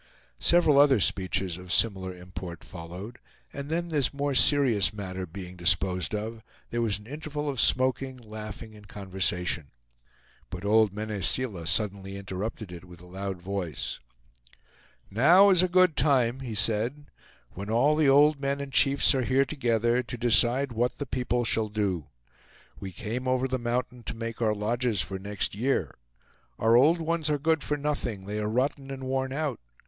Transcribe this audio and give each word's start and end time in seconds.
Several 0.39 0.79
other 0.79 0.99
speeches 0.99 1.57
of 1.59 1.71
similar 1.71 2.11
import 2.11 2.63
followed, 2.63 3.19
and 3.53 3.69
then 3.69 3.89
this 3.89 4.11
more 4.11 4.33
serious 4.33 4.91
matter 4.91 5.27
being 5.27 5.55
disposed 5.55 6.15
of, 6.15 6.41
there 6.71 6.81
was 6.81 6.97
an 6.97 7.05
interval 7.05 7.47
of 7.47 7.61
smoking, 7.61 8.17
laughing, 8.17 8.73
and 8.73 8.87
conversation; 8.87 9.67
but 10.49 10.65
old 10.65 10.91
Mene 10.91 11.21
Seela 11.21 11.67
suddenly 11.67 12.15
interrupted 12.17 12.71
it 12.71 12.83
with 12.83 12.99
a 12.99 13.05
loud 13.05 13.43
voice: 13.43 13.99
"Now 15.11 15.51
is 15.51 15.61
a 15.61 15.67
good 15.67 15.95
time," 15.95 16.39
he 16.39 16.55
said, 16.55 17.11
"when 17.51 17.69
all 17.69 17.95
the 17.95 18.09
old 18.09 18.39
men 18.39 18.59
and 18.59 18.73
chiefs 18.73 19.13
are 19.13 19.21
here 19.21 19.45
together, 19.45 20.01
to 20.01 20.17
decide 20.17 20.71
what 20.71 20.97
the 20.97 21.05
people 21.05 21.45
shall 21.45 21.69
do. 21.69 22.07
We 22.79 22.91
came 22.91 23.27
over 23.27 23.47
the 23.47 23.59
mountain 23.59 24.01
to 24.05 24.15
make 24.15 24.41
our 24.41 24.55
lodges 24.55 25.03
for 25.03 25.19
next 25.19 25.53
year. 25.53 25.93
Our 26.57 26.75
old 26.75 26.97
ones 26.99 27.29
are 27.29 27.37
good 27.37 27.61
for 27.61 27.77
nothing; 27.77 28.25
they 28.25 28.39
are 28.39 28.49
rotten 28.49 28.89
and 28.89 29.03
worn 29.03 29.31
out. 29.31 29.59